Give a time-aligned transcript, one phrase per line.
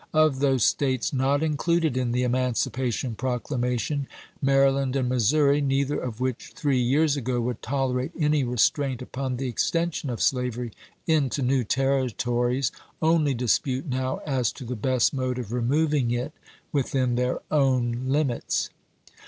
[0.15, 4.07] Of those States not included in the Emancipa tion Proclamation,
[4.41, 9.47] Maryland and Missouri, neither of which three years ago would tolerate any restraint upon the
[9.47, 10.71] extension of slavery
[11.05, 16.33] into new Territories, only dispute DOW as to the best mode of removing it
[16.71, 18.71] within their own limits.